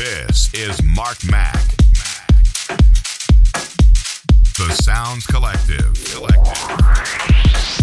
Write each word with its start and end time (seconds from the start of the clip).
This 0.00 0.48
is 0.54 0.82
Mark 0.82 1.22
Mack. 1.30 1.62
The 4.56 4.74
Sounds 4.82 5.26
Collective. 5.26 5.92
Collective. 6.14 7.79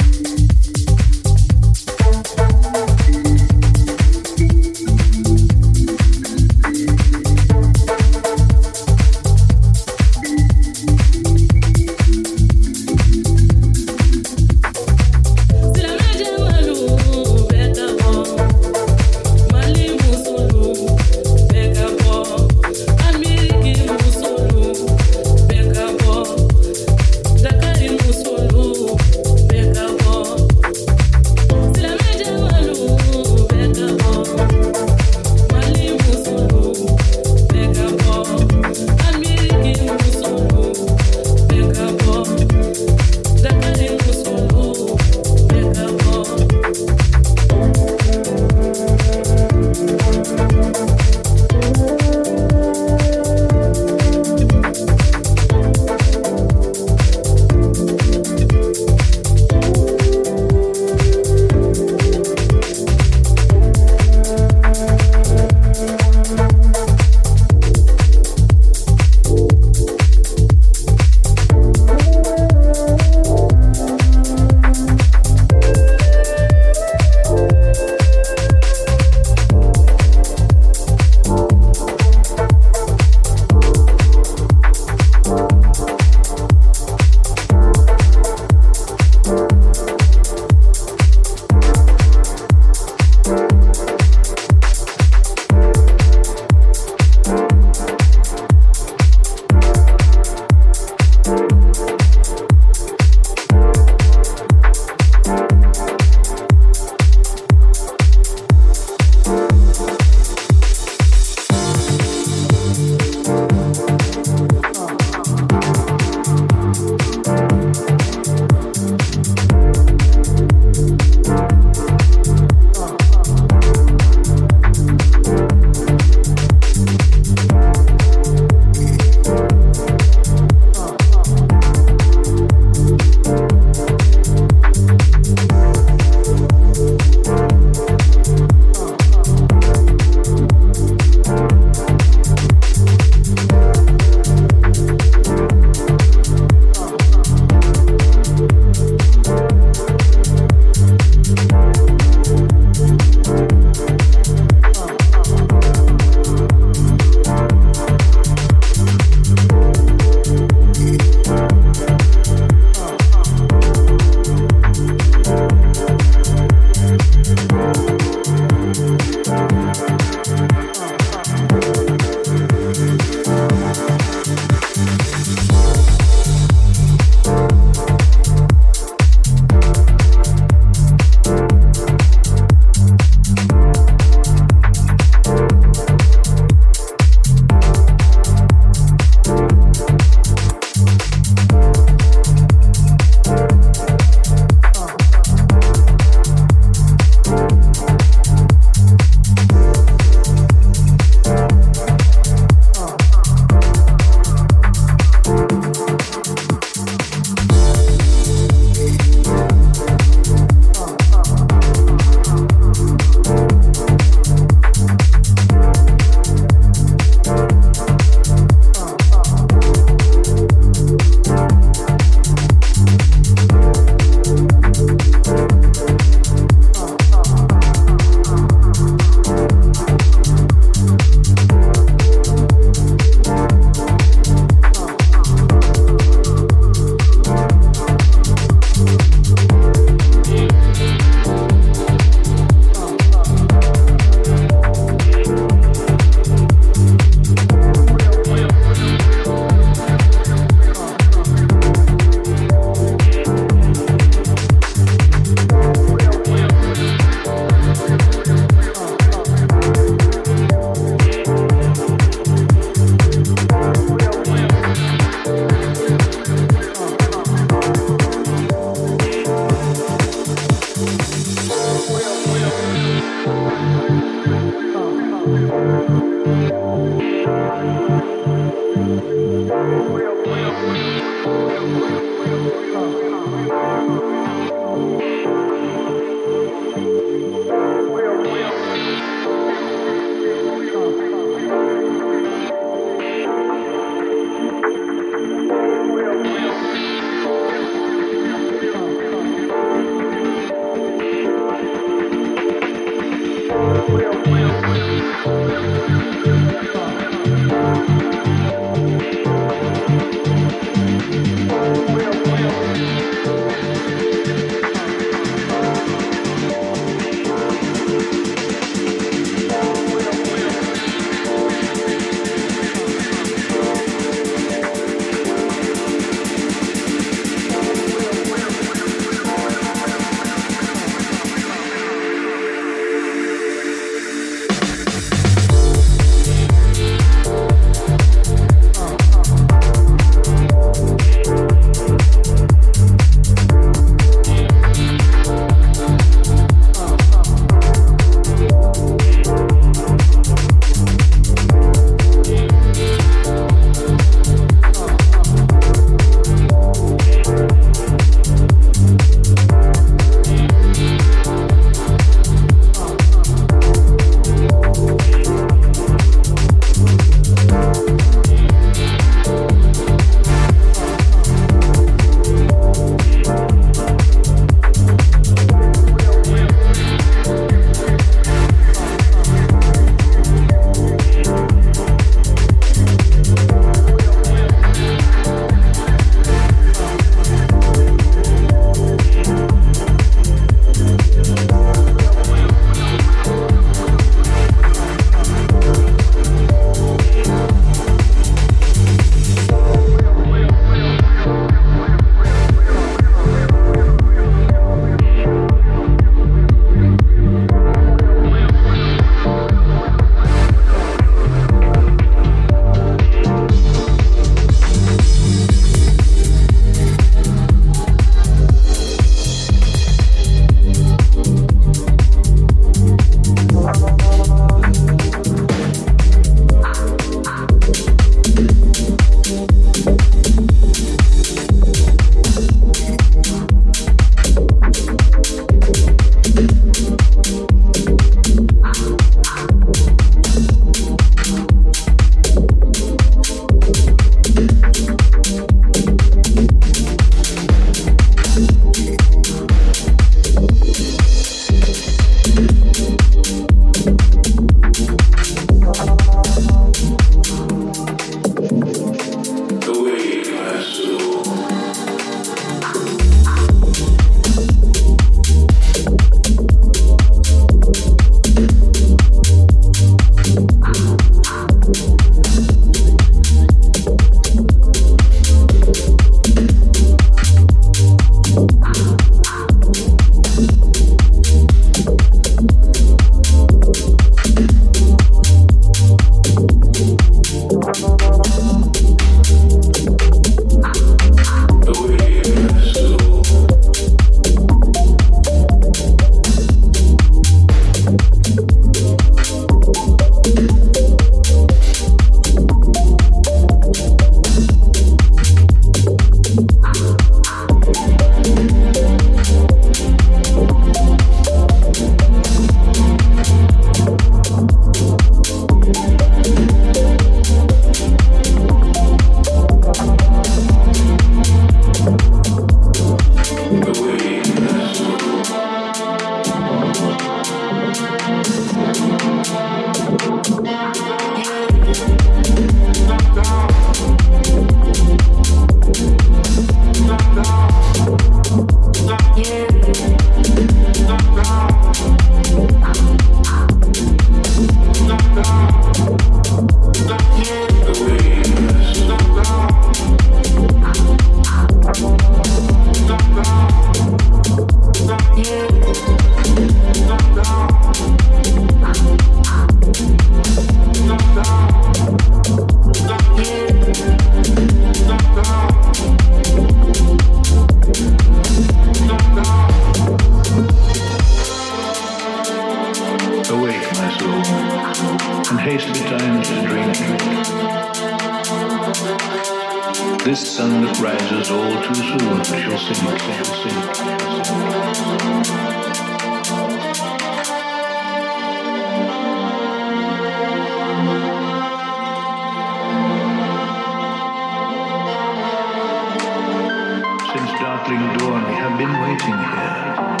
Darkling 597.61 597.97
dawn 597.99 598.27
we 598.27 598.33
have 598.33 598.57
been 598.57 598.73
waiting 598.81 599.17
here. 599.17 600.00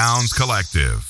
Sounds 0.00 0.32
Collective. 0.32 1.09